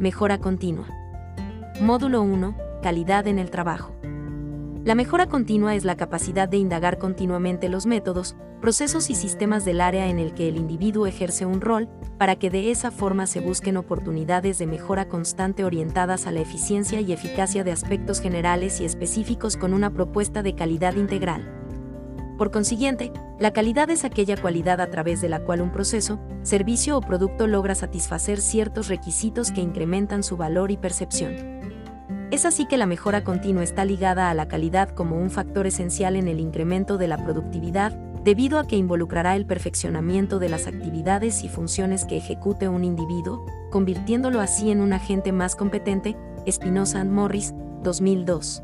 Mejora 0.00 0.38
continua. 0.38 0.86
Módulo 1.78 2.22
1. 2.22 2.56
Calidad 2.82 3.26
en 3.26 3.38
el 3.38 3.50
trabajo. 3.50 3.94
La 4.82 4.94
mejora 4.94 5.26
continua 5.26 5.74
es 5.74 5.84
la 5.84 5.98
capacidad 5.98 6.48
de 6.48 6.56
indagar 6.56 6.96
continuamente 6.96 7.68
los 7.68 7.84
métodos, 7.84 8.34
procesos 8.62 9.10
y 9.10 9.14
sistemas 9.14 9.66
del 9.66 9.82
área 9.82 10.08
en 10.08 10.18
el 10.18 10.32
que 10.32 10.48
el 10.48 10.56
individuo 10.56 11.06
ejerce 11.06 11.44
un 11.44 11.60
rol, 11.60 11.86
para 12.16 12.36
que 12.36 12.48
de 12.48 12.70
esa 12.70 12.90
forma 12.90 13.26
se 13.26 13.40
busquen 13.40 13.76
oportunidades 13.76 14.58
de 14.58 14.66
mejora 14.66 15.06
constante 15.06 15.64
orientadas 15.64 16.26
a 16.26 16.30
la 16.30 16.40
eficiencia 16.40 17.02
y 17.02 17.12
eficacia 17.12 17.62
de 17.62 17.72
aspectos 17.72 18.22
generales 18.22 18.80
y 18.80 18.86
específicos 18.86 19.58
con 19.58 19.74
una 19.74 19.90
propuesta 19.90 20.42
de 20.42 20.54
calidad 20.54 20.94
integral. 20.94 21.59
Por 22.40 22.50
consiguiente, 22.50 23.12
la 23.38 23.52
calidad 23.52 23.90
es 23.90 24.02
aquella 24.02 24.34
cualidad 24.34 24.80
a 24.80 24.86
través 24.88 25.20
de 25.20 25.28
la 25.28 25.40
cual 25.40 25.60
un 25.60 25.70
proceso, 25.70 26.18
servicio 26.40 26.96
o 26.96 27.02
producto 27.02 27.46
logra 27.46 27.74
satisfacer 27.74 28.40
ciertos 28.40 28.88
requisitos 28.88 29.52
que 29.52 29.60
incrementan 29.60 30.22
su 30.22 30.38
valor 30.38 30.70
y 30.70 30.78
percepción. 30.78 31.34
Es 32.30 32.46
así 32.46 32.64
que 32.64 32.78
la 32.78 32.86
mejora 32.86 33.24
continua 33.24 33.62
está 33.62 33.84
ligada 33.84 34.30
a 34.30 34.34
la 34.34 34.48
calidad 34.48 34.88
como 34.88 35.18
un 35.18 35.28
factor 35.28 35.66
esencial 35.66 36.16
en 36.16 36.28
el 36.28 36.40
incremento 36.40 36.96
de 36.96 37.08
la 37.08 37.22
productividad, 37.22 37.92
debido 38.24 38.58
a 38.58 38.66
que 38.66 38.76
involucrará 38.76 39.36
el 39.36 39.44
perfeccionamiento 39.44 40.38
de 40.38 40.48
las 40.48 40.66
actividades 40.66 41.44
y 41.44 41.50
funciones 41.50 42.06
que 42.06 42.16
ejecute 42.16 42.70
un 42.70 42.84
individuo, 42.84 43.44
convirtiéndolo 43.70 44.40
así 44.40 44.70
en 44.70 44.80
un 44.80 44.94
agente 44.94 45.32
más 45.32 45.56
competente, 45.56 46.16
Espinosa 46.46 47.04
Morris, 47.04 47.52
2002. 47.82 48.62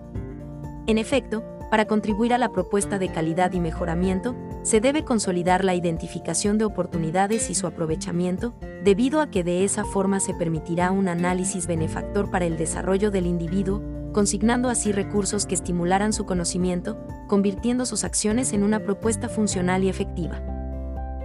En 0.86 0.96
efecto, 0.96 1.55
para 1.70 1.86
contribuir 1.86 2.32
a 2.32 2.38
la 2.38 2.52
propuesta 2.52 2.98
de 2.98 3.08
calidad 3.08 3.52
y 3.52 3.60
mejoramiento, 3.60 4.34
se 4.62 4.80
debe 4.80 5.04
consolidar 5.04 5.64
la 5.64 5.74
identificación 5.74 6.58
de 6.58 6.64
oportunidades 6.64 7.50
y 7.50 7.54
su 7.54 7.66
aprovechamiento, 7.66 8.54
debido 8.84 9.20
a 9.20 9.30
que 9.30 9.44
de 9.44 9.64
esa 9.64 9.84
forma 9.84 10.20
se 10.20 10.34
permitirá 10.34 10.90
un 10.90 11.08
análisis 11.08 11.66
benefactor 11.66 12.30
para 12.30 12.46
el 12.46 12.56
desarrollo 12.56 13.10
del 13.10 13.26
individuo, 13.26 13.82
consignando 14.12 14.68
así 14.68 14.92
recursos 14.92 15.44
que 15.44 15.54
estimularán 15.54 16.12
su 16.12 16.24
conocimiento, 16.24 16.98
convirtiendo 17.26 17.84
sus 17.84 18.04
acciones 18.04 18.52
en 18.52 18.62
una 18.62 18.80
propuesta 18.80 19.28
funcional 19.28 19.84
y 19.84 19.88
efectiva. 19.88 20.40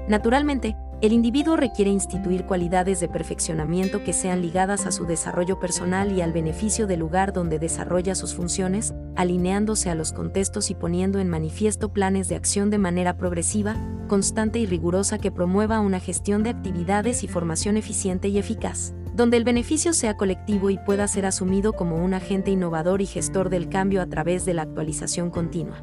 Naturalmente, 0.08 0.76
el 1.02 1.13
individuo 1.13 1.55
requiere 1.55 1.89
instituir 1.89 2.45
cualidades 2.45 2.99
de 2.99 3.09
perfeccionamiento 3.09 4.03
que 4.03 4.13
sean 4.13 4.44
ligadas 4.44 4.85
a 4.85 4.91
su 4.91 5.08
desarrollo 5.08 5.59
personal 5.59 6.11
y 6.11 6.21
al 6.21 6.31
beneficio 6.31 6.85
del 6.85 6.99
lugar 6.99 7.33
donde 7.33 7.58
desarrolla 7.58 8.13
sus 8.13 8.35
funciones, 8.35 8.93
alineándose 9.16 9.89
a 9.89 9.95
los 9.95 10.13
contextos 10.13 10.69
y 10.69 10.75
poniendo 10.75 11.17
en 11.17 11.27
manifiesto 11.27 11.91
planes 11.91 12.30
de 12.30 12.35
acción 12.35 12.69
de 12.69 12.77
manera 12.77 13.17
progresiva, 13.17 13.75
constante 14.08 14.59
y 14.59 14.67
rigurosa 14.67 15.17
que 15.17 15.31
promueva 15.31 15.80
una 15.80 15.99
gestión 15.99 16.43
de 16.43 16.52
actividades 16.52 17.23
y 17.23 17.27
formación 17.27 17.77
eficiente 17.77 18.27
y 18.27 18.38
eficaz, 18.38 18.93
donde 19.15 19.38
el 19.38 19.43
beneficio 19.43 19.93
sea 19.93 20.17
colectivo 20.17 20.69
y 20.69 20.77
pueda 20.77 21.08
ser 21.08 21.25
asumido 21.25 21.73
como 21.73 21.95
un 21.95 22.13
agente 22.13 22.52
innovador 22.52 23.02
y 23.02 23.08
gestor 23.08 23.49
del 23.49 23.69
cambio 23.69 24.03
a 24.03 24.05
través 24.05 24.45
de 24.45 24.53
la 24.53 24.61
actualización 24.61 25.31
continua. 25.31 25.81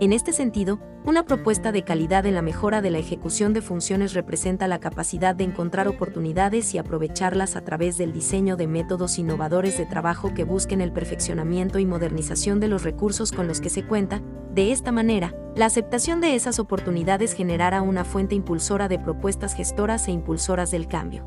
En 0.00 0.12
este 0.12 0.32
sentido, 0.32 0.78
una 1.04 1.22
propuesta 1.22 1.72
de 1.72 1.84
calidad 1.84 2.26
en 2.26 2.34
la 2.34 2.42
mejora 2.42 2.82
de 2.82 2.90
la 2.90 2.98
ejecución 2.98 3.52
de 3.52 3.62
funciones 3.62 4.12
representa 4.12 4.68
la 4.68 4.78
capacidad 4.78 5.34
de 5.34 5.44
encontrar 5.44 5.88
oportunidades 5.88 6.74
y 6.74 6.78
aprovecharlas 6.78 7.56
a 7.56 7.62
través 7.62 7.96
del 7.96 8.12
diseño 8.12 8.56
de 8.56 8.66
métodos 8.66 9.18
innovadores 9.18 9.78
de 9.78 9.86
trabajo 9.86 10.34
que 10.34 10.44
busquen 10.44 10.80
el 10.80 10.92
perfeccionamiento 10.92 11.78
y 11.78 11.86
modernización 11.86 12.60
de 12.60 12.68
los 12.68 12.82
recursos 12.82 13.32
con 13.32 13.46
los 13.46 13.60
que 13.60 13.70
se 13.70 13.84
cuenta. 13.84 14.20
De 14.52 14.72
esta 14.72 14.92
manera, 14.92 15.34
la 15.54 15.66
aceptación 15.66 16.20
de 16.20 16.34
esas 16.34 16.58
oportunidades 16.58 17.32
generará 17.32 17.80
una 17.80 18.04
fuente 18.04 18.34
impulsora 18.34 18.88
de 18.88 18.98
propuestas 18.98 19.54
gestoras 19.54 20.08
e 20.08 20.12
impulsoras 20.12 20.70
del 20.70 20.88
cambio. 20.88 21.26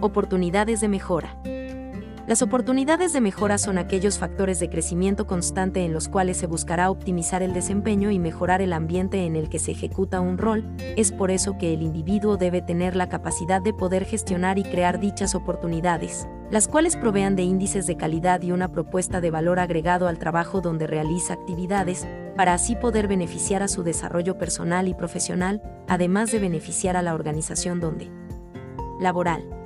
Oportunidades 0.00 0.80
de 0.80 0.88
mejora. 0.88 1.40
Las 2.28 2.42
oportunidades 2.42 3.14
de 3.14 3.22
mejora 3.22 3.56
son 3.56 3.78
aquellos 3.78 4.18
factores 4.18 4.60
de 4.60 4.68
crecimiento 4.68 5.26
constante 5.26 5.86
en 5.86 5.94
los 5.94 6.10
cuales 6.10 6.36
se 6.36 6.46
buscará 6.46 6.90
optimizar 6.90 7.42
el 7.42 7.54
desempeño 7.54 8.10
y 8.10 8.18
mejorar 8.18 8.60
el 8.60 8.74
ambiente 8.74 9.24
en 9.24 9.34
el 9.34 9.48
que 9.48 9.58
se 9.58 9.70
ejecuta 9.70 10.20
un 10.20 10.36
rol, 10.36 10.66
es 10.98 11.10
por 11.10 11.30
eso 11.30 11.56
que 11.56 11.72
el 11.72 11.80
individuo 11.80 12.36
debe 12.36 12.60
tener 12.60 12.96
la 12.96 13.08
capacidad 13.08 13.62
de 13.62 13.72
poder 13.72 14.04
gestionar 14.04 14.58
y 14.58 14.62
crear 14.62 15.00
dichas 15.00 15.34
oportunidades, 15.34 16.28
las 16.50 16.68
cuales 16.68 16.96
provean 16.96 17.34
de 17.34 17.44
índices 17.44 17.86
de 17.86 17.96
calidad 17.96 18.42
y 18.42 18.52
una 18.52 18.72
propuesta 18.72 19.22
de 19.22 19.30
valor 19.30 19.58
agregado 19.58 20.06
al 20.06 20.18
trabajo 20.18 20.60
donde 20.60 20.86
realiza 20.86 21.32
actividades, 21.32 22.06
para 22.36 22.52
así 22.52 22.76
poder 22.76 23.08
beneficiar 23.08 23.62
a 23.62 23.68
su 23.68 23.84
desarrollo 23.84 24.36
personal 24.36 24.86
y 24.86 24.92
profesional, 24.92 25.62
además 25.88 26.30
de 26.30 26.40
beneficiar 26.40 26.94
a 26.98 27.00
la 27.00 27.14
organización 27.14 27.80
donde 27.80 28.10
laboral 29.00 29.57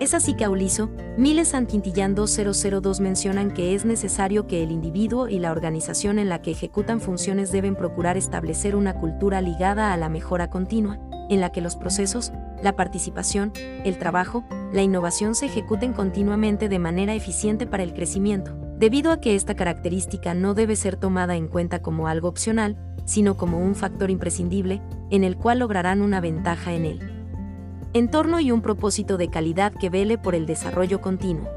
es 0.00 0.14
así 0.14 0.32
que 0.32 0.46
Auliso, 0.46 0.88
Miles 1.18 1.48
San 1.48 1.66
Quintillán 1.66 2.14
2002 2.14 3.00
mencionan 3.00 3.50
que 3.50 3.74
es 3.74 3.84
necesario 3.84 4.46
que 4.46 4.62
el 4.62 4.70
individuo 4.70 5.28
y 5.28 5.38
la 5.38 5.52
organización 5.52 6.18
en 6.18 6.30
la 6.30 6.40
que 6.40 6.52
ejecutan 6.52 7.02
funciones 7.02 7.52
deben 7.52 7.76
procurar 7.76 8.16
establecer 8.16 8.76
una 8.76 8.94
cultura 8.94 9.42
ligada 9.42 9.92
a 9.92 9.98
la 9.98 10.08
mejora 10.08 10.48
continua, 10.48 10.98
en 11.28 11.40
la 11.40 11.52
que 11.52 11.60
los 11.60 11.76
procesos, 11.76 12.32
la 12.62 12.76
participación, 12.76 13.52
el 13.84 13.98
trabajo, 13.98 14.42
la 14.72 14.80
innovación 14.80 15.34
se 15.34 15.46
ejecuten 15.46 15.92
continuamente 15.92 16.70
de 16.70 16.78
manera 16.78 17.14
eficiente 17.14 17.66
para 17.66 17.82
el 17.82 17.92
crecimiento, 17.92 18.56
debido 18.78 19.12
a 19.12 19.20
que 19.20 19.34
esta 19.34 19.54
característica 19.54 20.32
no 20.32 20.54
debe 20.54 20.76
ser 20.76 20.96
tomada 20.96 21.36
en 21.36 21.46
cuenta 21.46 21.82
como 21.82 22.08
algo 22.08 22.28
opcional, 22.28 22.78
sino 23.04 23.36
como 23.36 23.58
un 23.58 23.74
factor 23.74 24.10
imprescindible, 24.10 24.80
en 25.10 25.24
el 25.24 25.36
cual 25.36 25.58
lograrán 25.58 26.00
una 26.00 26.22
ventaja 26.22 26.72
en 26.72 26.86
él 26.86 27.19
entorno 27.92 28.38
y 28.38 28.52
un 28.52 28.62
propósito 28.62 29.16
de 29.16 29.28
calidad 29.28 29.72
que 29.72 29.90
vele 29.90 30.16
por 30.16 30.34
el 30.34 30.46
desarrollo 30.46 31.00
continuo. 31.00 31.48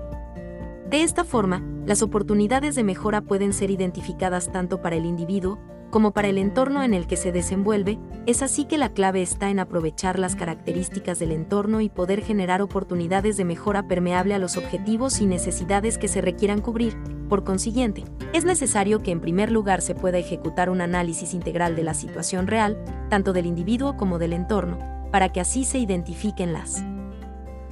De 0.89 1.03
esta 1.03 1.23
forma, 1.23 1.63
las 1.85 2.01
oportunidades 2.01 2.75
de 2.75 2.83
mejora 2.83 3.21
pueden 3.21 3.53
ser 3.53 3.69
identificadas 3.69 4.51
tanto 4.51 4.81
para 4.81 4.95
el 4.95 5.05
individuo 5.05 5.59
como 5.93 6.11
para 6.11 6.27
el 6.27 6.39
entorno 6.39 6.81
en 6.81 6.95
el 6.95 7.05
que 7.05 7.17
se 7.17 7.31
desenvuelve, 7.31 7.99
es 8.25 8.41
así 8.41 8.65
que 8.65 8.79
la 8.79 8.93
clave 8.93 9.21
está 9.21 9.51
en 9.51 9.59
aprovechar 9.59 10.17
las 10.17 10.35
características 10.35 11.19
del 11.19 11.31
entorno 11.31 11.81
y 11.81 11.89
poder 11.89 12.23
generar 12.23 12.63
oportunidades 12.63 13.37
de 13.37 13.45
mejora 13.45 13.87
permeable 13.87 14.33
a 14.33 14.39
los 14.39 14.57
objetivos 14.57 15.21
y 15.21 15.27
necesidades 15.27 15.99
que 15.99 16.07
se 16.07 16.21
requieran 16.21 16.61
cubrir. 16.61 16.97
Por 17.29 17.43
consiguiente, 17.43 18.05
es 18.33 18.43
necesario 18.43 19.03
que 19.03 19.11
en 19.11 19.21
primer 19.21 19.51
lugar 19.51 19.83
se 19.83 19.93
pueda 19.93 20.17
ejecutar 20.17 20.71
un 20.71 20.81
análisis 20.81 21.35
integral 21.35 21.75
de 21.75 21.83
la 21.83 21.93
situación 21.93 22.47
real, 22.47 22.83
tanto 23.11 23.31
del 23.31 23.45
individuo 23.45 23.95
como 23.95 24.17
del 24.17 24.33
entorno, 24.33 24.79
para 25.13 25.29
que 25.29 25.39
así 25.39 25.63
se 25.63 25.77
identifiquen 25.77 26.53
las 26.53 26.83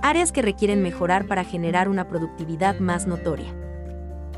áreas 0.03 0.31
que 0.31 0.43
requieren 0.43 0.83
mejorar 0.83 1.25
para 1.25 1.43
generar 1.43 1.89
una 1.89 2.07
productividad 2.07 2.79
más 2.79 3.07
notoria. 3.07 3.51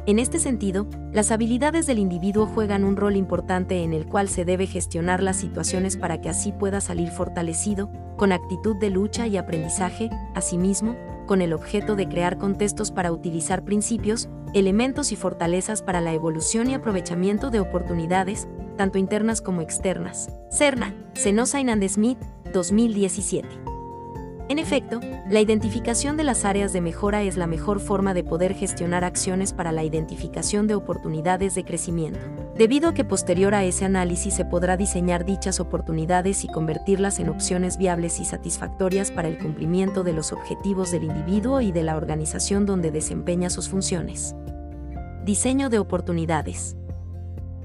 En 0.06 0.20
este 0.20 0.40
sentido, 0.40 0.88
las 1.12 1.30
habilidades 1.30 1.86
del 1.86 2.00
individuo 2.00 2.46
juegan 2.46 2.86
un 2.86 2.96
rol 2.96 3.18
importante 3.18 3.84
en 3.84 3.92
el 3.92 4.06
cual 4.06 4.30
se 4.30 4.46
debe 4.46 4.68
gestionar 4.68 5.22
las 5.22 5.36
situaciones 5.36 5.98
para 5.98 6.22
que 6.22 6.30
así 6.30 6.54
pueda 6.54 6.80
salir 6.80 7.10
fortalecido, 7.10 7.92
con 8.16 8.32
actitud 8.32 8.78
de 8.78 8.90
lucha 8.90 9.28
y 9.28 9.36
aprendizaje, 9.36 10.10
asimismo, 10.34 10.96
con 11.28 11.42
el 11.42 11.52
objeto 11.52 11.98
de 11.98 12.08
crear 12.08 12.38
contextos 12.38 12.92
para 12.92 13.12
utilizar 13.12 13.66
principios, 13.66 14.30
elementos 14.54 15.12
y 15.12 15.18
fortalezas 15.18 15.82
para 15.82 16.00
la 16.00 16.14
evolución 16.14 16.70
y 16.70 16.74
aprovechamiento 16.74 17.50
de 17.50 17.60
oportunidades, 17.60 18.48
tanto 18.78 18.98
internas 18.98 19.42
como 19.42 19.62
externas. 19.62 20.30
Cerna, 20.50 20.96
Senosa 21.16 21.60
y 21.60 21.90
Smith, 21.90 22.18
2017. 22.54 23.74
En 24.50 24.60
efecto, 24.60 25.00
la 25.30 25.40
identificación 25.40 26.16
de 26.16 26.24
las 26.24 26.46
áreas 26.46 26.74
de 26.74 26.82
mejora 26.82 27.24
es 27.24 27.38
la 27.38 27.48
mejor 27.48 27.80
forma 27.80 28.14
de 28.14 28.24
poder 28.24 28.54
gestionar 28.54 29.04
acciones 29.04 29.54
para 29.54 29.72
la 29.72 29.84
identificación 29.84 30.68
de 30.68 30.76
oportunidades 30.76 31.56
de 31.56 31.64
crecimiento, 31.64 32.20
debido 32.58 32.90
a 32.90 32.94
que 32.94 33.06
posterior 33.06 33.56
a 33.56 33.64
ese 33.64 33.86
análisis 33.86 34.34
se 34.36 34.46
podrá 34.46 34.78
diseñar 34.78 35.26
dichas 35.26 35.60
oportunidades 35.60 36.44
y 36.44 36.50
convertirlas 36.50 37.20
en 37.20 37.30
opciones 37.30 37.78
viables 37.78 38.20
y 38.20 38.26
satisfactorias 38.26 39.12
para 39.12 39.30
el 39.30 39.38
cumplimiento 39.38 40.04
de 40.04 40.14
los 40.14 40.32
objetivos 40.34 40.92
del 40.92 41.06
individuo 41.06 41.62
y 41.62 41.72
de 41.72 41.84
la 41.84 41.96
organización 41.96 42.66
donde 42.66 42.92
desempeña 42.92 43.50
sus 43.50 43.70
funciones. 43.70 44.36
Diseño 45.26 45.70
de 45.70 45.80
oportunidades. 45.80 46.76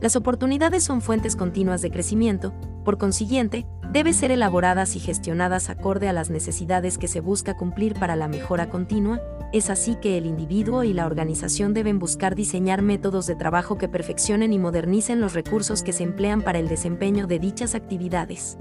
Las 0.01 0.15
oportunidades 0.15 0.85
son 0.85 1.03
fuentes 1.03 1.35
continuas 1.35 1.83
de 1.83 1.91
crecimiento, 1.91 2.55
por 2.85 2.99
consiguiente, 2.99 3.67
deben 3.93 4.15
ser 4.15 4.31
elaboradas 4.31 4.97
y 4.97 5.01
gestionadas 5.01 5.71
acorde 5.71 6.09
a 6.09 6.13
las 6.13 6.31
necesidades 6.31 6.99
que 6.99 7.09
se 7.09 7.21
busca 7.21 7.57
cumplir 7.57 7.95
para 7.95 8.17
la 8.17 8.29
mejora 8.29 8.69
continua, 8.69 9.21
es 9.53 9.71
así 9.71 9.97
que 9.97 10.19
el 10.19 10.27
individuo 10.27 10.85
y 10.85 10.93
la 10.93 11.07
organización 11.07 11.73
deben 11.73 11.99
buscar 11.99 12.35
diseñar 12.35 12.83
métodos 12.83 13.27
de 13.27 13.35
trabajo 13.35 13.79
que 13.79 13.89
perfeccionen 13.89 14.53
y 14.53 14.59
modernicen 14.59 15.21
los 15.21 15.33
recursos 15.33 15.83
que 15.83 15.95
se 15.95 16.03
emplean 16.03 16.43
para 16.43 16.59
el 16.59 16.69
desempeño 16.69 17.27
de 17.27 17.39
dichas 17.39 17.75
actividades. 17.75 18.59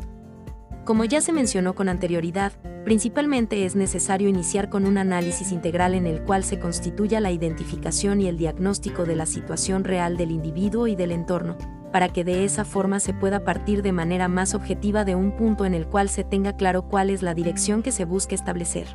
Como 0.85 1.03
ya 1.03 1.19
se 1.19 1.33
mencionó 1.33 1.75
con 1.75 1.89
anterioridad, 1.89 2.53
principalmente 2.85 3.65
es 3.65 3.75
necesario 3.75 4.29
iniciar 4.29 4.69
con 4.69 4.85
un 4.85 4.97
análisis 4.97 5.51
integral 5.51 5.93
en 5.93 6.07
el 6.07 6.23
cual 6.23 6.45
se 6.45 6.59
constituya 6.59 7.19
la 7.19 7.31
identificación 7.31 8.21
y 8.21 8.27
el 8.27 8.37
diagnóstico 8.37 9.03
de 9.03 9.17
la 9.17 9.25
situación 9.25 9.83
real 9.83 10.15
del 10.15 10.31
individuo 10.31 10.87
y 10.87 10.95
del 10.95 11.11
entorno, 11.11 11.57
para 11.91 12.09
que 12.09 12.23
de 12.23 12.45
esa 12.45 12.65
forma 12.65 12.99
se 12.99 13.13
pueda 13.13 13.43
partir 13.43 13.81
de 13.81 13.91
manera 13.91 14.27
más 14.27 14.53
objetiva 14.53 15.05
de 15.05 15.15
un 15.15 15.31
punto 15.35 15.65
en 15.65 15.73
el 15.73 15.87
cual 15.87 16.09
se 16.09 16.23
tenga 16.23 16.53
claro 16.53 16.87
cuál 16.87 17.09
es 17.09 17.21
la 17.21 17.33
dirección 17.33 17.83
que 17.83 17.91
se 17.91 18.05
busca 18.05 18.35
establecer. 18.35 18.87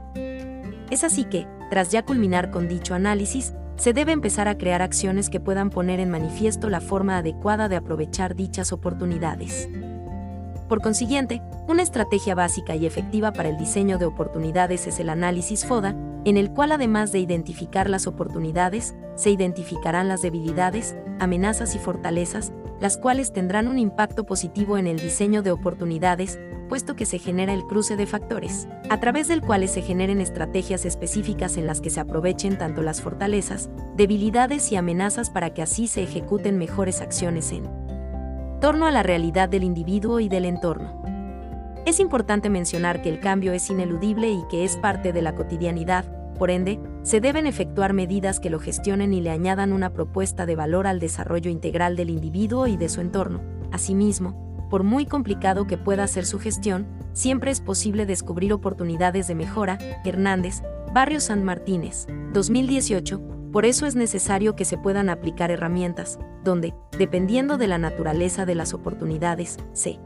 Es 0.90 1.04
así 1.04 1.24
que, 1.24 1.46
tras 1.70 1.90
ya 1.90 2.04
culminar 2.04 2.50
con 2.50 2.68
dicho 2.68 2.94
análisis, 2.94 3.54
se 3.76 3.92
debe 3.92 4.12
empezar 4.12 4.46
a 4.46 4.58
crear 4.58 4.82
acciones 4.82 5.30
que 5.30 5.40
puedan 5.40 5.70
poner 5.70 6.00
en 6.00 6.10
manifiesto 6.10 6.68
la 6.68 6.80
forma 6.80 7.16
adecuada 7.16 7.68
de 7.68 7.76
aprovechar 7.76 8.36
dichas 8.36 8.72
oportunidades. 8.72 9.68
Por 10.68 10.80
consiguiente, 10.80 11.42
una 11.68 11.82
estrategia 11.82 12.34
básica 12.34 12.76
y 12.76 12.86
efectiva 12.86 13.32
para 13.32 13.48
el 13.48 13.58
diseño 13.58 13.98
de 13.98 14.06
oportunidades 14.06 14.86
es 14.86 15.00
el 15.00 15.10
análisis 15.10 15.66
FODA, 15.66 15.96
en 16.24 16.36
el 16.36 16.50
cual 16.50 16.72
además 16.72 17.12
de 17.12 17.18
identificar 17.18 17.90
las 17.90 18.06
oportunidades, 18.06 18.94
se 19.14 19.30
identificarán 19.30 20.08
las 20.08 20.22
debilidades, 20.22 20.96
amenazas 21.22 21.74
y 21.74 21.78
fortalezas, 21.78 22.52
las 22.80 22.96
cuales 22.96 23.32
tendrán 23.32 23.68
un 23.68 23.78
impacto 23.78 24.24
positivo 24.24 24.78
en 24.78 24.86
el 24.86 24.98
diseño 24.98 25.42
de 25.42 25.52
oportunidades, 25.52 26.38
puesto 26.68 26.96
que 26.96 27.06
se 27.06 27.18
genera 27.18 27.52
el 27.52 27.64
cruce 27.64 27.96
de 27.96 28.06
factores, 28.06 28.68
a 28.88 28.98
través 28.98 29.28
del 29.28 29.42
cual 29.42 29.66
se 29.68 29.82
generen 29.82 30.20
estrategias 30.20 30.84
específicas 30.84 31.56
en 31.56 31.66
las 31.66 31.80
que 31.80 31.90
se 31.90 32.00
aprovechen 32.00 32.58
tanto 32.58 32.82
las 32.82 33.00
fortalezas, 33.00 33.70
debilidades 33.96 34.72
y 34.72 34.76
amenazas 34.76 35.30
para 35.30 35.54
que 35.54 35.62
así 35.62 35.86
se 35.86 36.02
ejecuten 36.02 36.58
mejores 36.58 37.00
acciones 37.00 37.52
en 37.52 37.68
torno 38.62 38.86
a 38.86 38.92
la 38.92 39.02
realidad 39.02 39.48
del 39.48 39.64
individuo 39.64 40.20
y 40.20 40.28
del 40.28 40.44
entorno. 40.44 41.02
Es 41.84 41.98
importante 41.98 42.48
mencionar 42.48 43.02
que 43.02 43.08
el 43.08 43.18
cambio 43.18 43.52
es 43.52 43.68
ineludible 43.68 44.30
y 44.30 44.44
que 44.48 44.64
es 44.64 44.76
parte 44.76 45.12
de 45.12 45.20
la 45.20 45.34
cotidianidad, 45.34 46.04
por 46.42 46.50
ende, 46.50 46.80
se 47.04 47.20
deben 47.20 47.46
efectuar 47.46 47.92
medidas 47.92 48.40
que 48.40 48.50
lo 48.50 48.58
gestionen 48.58 49.14
y 49.14 49.20
le 49.20 49.30
añadan 49.30 49.72
una 49.72 49.92
propuesta 49.92 50.44
de 50.44 50.56
valor 50.56 50.88
al 50.88 50.98
desarrollo 50.98 51.52
integral 51.52 51.94
del 51.94 52.10
individuo 52.10 52.66
y 52.66 52.76
de 52.76 52.88
su 52.88 53.00
entorno. 53.00 53.40
Asimismo, 53.70 54.66
por 54.68 54.82
muy 54.82 55.06
complicado 55.06 55.68
que 55.68 55.78
pueda 55.78 56.04
ser 56.08 56.26
su 56.26 56.40
gestión, 56.40 56.88
siempre 57.12 57.52
es 57.52 57.60
posible 57.60 58.06
descubrir 58.06 58.52
oportunidades 58.52 59.28
de 59.28 59.36
mejora. 59.36 59.78
Hernández, 60.04 60.64
Barrio 60.92 61.20
San 61.20 61.44
Martínez, 61.44 62.08
2018. 62.32 63.22
Por 63.52 63.64
eso 63.64 63.86
es 63.86 63.94
necesario 63.94 64.56
que 64.56 64.64
se 64.64 64.78
puedan 64.78 65.10
aplicar 65.10 65.52
herramientas, 65.52 66.18
donde, 66.42 66.74
dependiendo 66.98 67.56
de 67.56 67.68
la 67.68 67.78
naturaleza 67.78 68.46
de 68.46 68.56
las 68.56 68.74
oportunidades, 68.74 69.58
se 69.74 70.00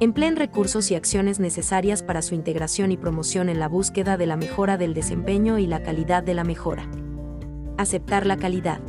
empleen 0.00 0.36
recursos 0.36 0.90
y 0.90 0.94
acciones 0.94 1.40
necesarias 1.40 2.02
para 2.02 2.22
su 2.22 2.34
integración 2.34 2.92
y 2.92 2.96
promoción 2.96 3.48
en 3.48 3.58
la 3.58 3.68
búsqueda 3.68 4.16
de 4.16 4.26
la 4.26 4.36
mejora 4.36 4.76
del 4.76 4.94
desempeño 4.94 5.58
y 5.58 5.66
la 5.66 5.82
calidad 5.82 6.22
de 6.22 6.34
la 6.34 6.44
mejora. 6.44 6.88
Aceptar 7.78 8.26
la 8.26 8.36
calidad. 8.36 8.80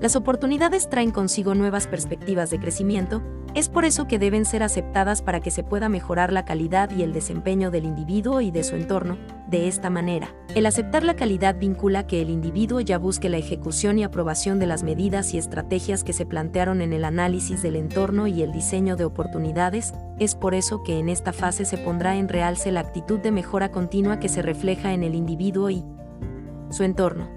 Las 0.00 0.16
oportunidades 0.16 0.88
traen 0.88 1.10
consigo 1.10 1.54
nuevas 1.54 1.86
perspectivas 1.86 2.50
de 2.50 2.58
crecimiento, 2.58 3.22
es 3.54 3.68
por 3.68 3.84
eso 3.84 4.06
que 4.06 4.18
deben 4.18 4.44
ser 4.44 4.62
aceptadas 4.62 5.22
para 5.22 5.40
que 5.40 5.50
se 5.50 5.64
pueda 5.64 5.88
mejorar 5.88 6.32
la 6.32 6.44
calidad 6.44 6.90
y 6.90 7.02
el 7.02 7.12
desempeño 7.12 7.70
del 7.70 7.84
individuo 7.84 8.40
y 8.40 8.50
de 8.50 8.62
su 8.62 8.76
entorno. 8.76 9.18
De 9.48 9.66
esta 9.66 9.90
manera, 9.90 10.28
el 10.54 10.66
aceptar 10.66 11.02
la 11.02 11.16
calidad 11.16 11.58
vincula 11.58 12.06
que 12.06 12.22
el 12.22 12.30
individuo 12.30 12.80
ya 12.80 12.98
busque 12.98 13.28
la 13.28 13.38
ejecución 13.38 13.98
y 13.98 14.04
aprobación 14.04 14.60
de 14.60 14.66
las 14.66 14.84
medidas 14.84 15.34
y 15.34 15.38
estrategias 15.38 16.04
que 16.04 16.12
se 16.12 16.26
plantearon 16.26 16.80
en 16.80 16.92
el 16.92 17.04
análisis 17.04 17.60
del 17.60 17.74
entorno 17.74 18.28
y 18.28 18.42
el 18.42 18.52
diseño 18.52 18.94
de 18.94 19.04
oportunidades, 19.04 19.92
es 20.20 20.36
por 20.36 20.54
eso 20.54 20.84
que 20.84 21.00
en 21.00 21.08
esta 21.08 21.32
fase 21.32 21.64
se 21.64 21.78
pondrá 21.78 22.16
en 22.16 22.28
realce 22.28 22.70
la 22.70 22.80
actitud 22.80 23.18
de 23.18 23.32
mejora 23.32 23.72
continua 23.72 24.20
que 24.20 24.28
se 24.28 24.42
refleja 24.42 24.92
en 24.92 25.02
el 25.02 25.16
individuo 25.16 25.70
y 25.70 25.84
su 26.70 26.84
entorno. 26.84 27.28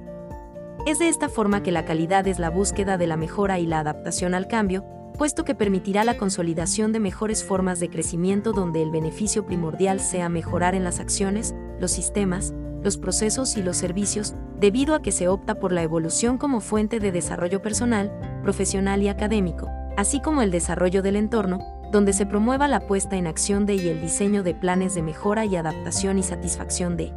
Es 0.86 1.00
de 1.00 1.08
esta 1.08 1.30
forma 1.30 1.64
que 1.64 1.72
la 1.72 1.86
calidad 1.86 2.28
es 2.28 2.40
la 2.40 2.50
búsqueda 2.50 2.98
de 2.98 3.08
la 3.08 3.18
mejora 3.18 3.58
y 3.58 3.66
la 3.66 3.80
adaptación 3.80 4.36
al 4.36 4.48
cambio, 4.48 4.84
puesto 5.14 5.46
que 5.46 5.56
permitirá 5.56 6.04
la 6.04 6.18
consolidación 6.18 6.92
de 6.92 7.00
mejores 7.00 7.44
formas 7.44 7.80
de 7.80 7.90
crecimiento 7.90 8.52
donde 8.52 8.82
el 8.82 8.92
beneficio 8.92 9.46
primordial 9.46 10.00
sea 10.00 10.30
mejorar 10.30 10.76
en 10.76 10.84
las 10.84 11.00
acciones, 11.00 11.56
los 11.80 11.92
sistemas, 11.92 12.54
los 12.84 12.98
procesos 12.98 13.56
y 13.56 13.64
los 13.64 13.78
servicios, 13.78 14.36
debido 14.60 14.96
a 14.96 15.02
que 15.02 15.12
se 15.12 15.28
opta 15.28 15.56
por 15.56 15.72
la 15.72 15.84
evolución 15.84 16.38
como 16.38 16.60
fuente 16.60 17.00
de 17.00 17.12
desarrollo 17.12 17.62
personal, 17.62 18.12
profesional 18.44 19.02
y 19.02 19.08
académico, 19.08 19.70
así 19.98 20.20
como 20.20 20.42
el 20.42 20.52
desarrollo 20.52 21.02
del 21.02 21.16
entorno, 21.16 21.60
donde 21.92 22.14
se 22.14 22.26
promueva 22.26 22.68
la 22.68 22.82
puesta 22.82 23.16
en 23.16 23.28
acción 23.28 23.66
de 23.66 23.76
y 23.76 23.88
el 23.88 24.02
diseño 24.02 24.44
de 24.44 24.56
planes 24.56 24.96
de 24.96 25.04
mejora 25.04 25.46
y 25.46 25.56
adaptación 25.56 26.18
y 26.18 26.24
satisfacción 26.24 26.98
de 26.98 27.14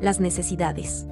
las 0.00 0.18
necesidades. 0.18 1.06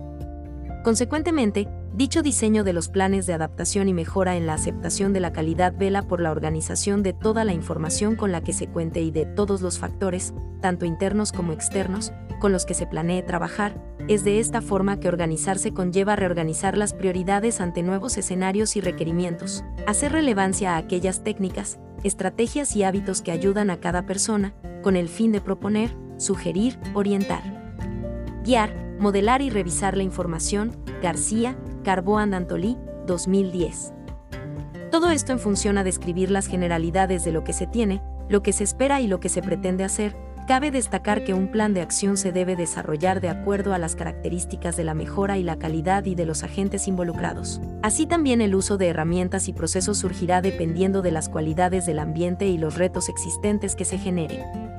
Consecuentemente, 0.82 1.68
dicho 1.92 2.22
diseño 2.22 2.64
de 2.64 2.72
los 2.72 2.88
planes 2.88 3.26
de 3.26 3.32
adaptación 3.32 3.88
y 3.88 3.94
mejora 3.94 4.36
en 4.36 4.46
la 4.46 4.54
aceptación 4.54 5.12
de 5.12 5.20
la 5.20 5.32
calidad 5.32 5.74
vela 5.76 6.02
por 6.02 6.20
la 6.20 6.30
organización 6.30 7.02
de 7.02 7.12
toda 7.12 7.44
la 7.44 7.52
información 7.52 8.16
con 8.16 8.32
la 8.32 8.42
que 8.42 8.52
se 8.52 8.68
cuente 8.68 9.00
y 9.00 9.10
de 9.10 9.26
todos 9.26 9.60
los 9.60 9.78
factores, 9.78 10.32
tanto 10.60 10.86
internos 10.86 11.32
como 11.32 11.52
externos, 11.52 12.12
con 12.38 12.52
los 12.52 12.64
que 12.64 12.74
se 12.74 12.86
planee 12.86 13.22
trabajar, 13.22 13.82
es 14.08 14.24
de 14.24 14.40
esta 14.40 14.62
forma 14.62 14.98
que 15.00 15.08
organizarse 15.08 15.72
conlleva 15.72 16.16
reorganizar 16.16 16.76
las 16.76 16.94
prioridades 16.94 17.60
ante 17.60 17.82
nuevos 17.82 18.16
escenarios 18.16 18.76
y 18.76 18.80
requerimientos, 18.80 19.64
hacer 19.86 20.12
relevancia 20.12 20.74
a 20.74 20.78
aquellas 20.78 21.22
técnicas, 21.22 21.78
estrategias 22.02 22.74
y 22.76 22.84
hábitos 22.84 23.20
que 23.20 23.32
ayudan 23.32 23.68
a 23.68 23.78
cada 23.78 24.06
persona, 24.06 24.54
con 24.82 24.96
el 24.96 25.08
fin 25.08 25.32
de 25.32 25.40
proponer, 25.40 25.94
sugerir, 26.16 26.78
orientar, 26.94 27.42
guiar, 28.44 28.90
Modelar 29.00 29.40
y 29.40 29.48
revisar 29.48 29.96
la 29.96 30.02
información, 30.02 30.76
García, 31.02 31.56
Carboan 31.82 32.34
Antolí, 32.34 32.76
2010. 33.06 33.92
Todo 34.90 35.10
esto 35.10 35.32
en 35.32 35.38
función 35.38 35.78
a 35.78 35.84
describir 35.84 36.30
las 36.30 36.46
generalidades 36.46 37.24
de 37.24 37.32
lo 37.32 37.44
que 37.44 37.52
se 37.52 37.66
tiene, 37.66 38.02
lo 38.28 38.42
que 38.42 38.52
se 38.52 38.64
espera 38.64 39.00
y 39.00 39.06
lo 39.06 39.20
que 39.20 39.28
se 39.28 39.40
pretende 39.40 39.84
hacer, 39.84 40.16
cabe 40.46 40.70
destacar 40.70 41.24
que 41.24 41.32
un 41.32 41.50
plan 41.50 41.74
de 41.74 41.80
acción 41.80 42.16
se 42.16 42.32
debe 42.32 42.56
desarrollar 42.56 43.20
de 43.20 43.28
acuerdo 43.28 43.72
a 43.72 43.78
las 43.78 43.94
características 43.94 44.76
de 44.76 44.84
la 44.84 44.94
mejora 44.94 45.38
y 45.38 45.42
la 45.42 45.58
calidad 45.58 46.04
y 46.04 46.14
de 46.14 46.26
los 46.26 46.42
agentes 46.42 46.88
involucrados. 46.88 47.60
Así 47.82 48.06
también 48.06 48.40
el 48.40 48.54
uso 48.54 48.76
de 48.76 48.88
herramientas 48.88 49.48
y 49.48 49.52
procesos 49.52 49.98
surgirá 49.98 50.42
dependiendo 50.42 51.02
de 51.02 51.12
las 51.12 51.28
cualidades 51.28 51.86
del 51.86 51.98
ambiente 51.98 52.46
y 52.46 52.58
los 52.58 52.76
retos 52.76 53.08
existentes 53.08 53.74
que 53.74 53.84
se 53.84 53.96
generen. 53.96 54.69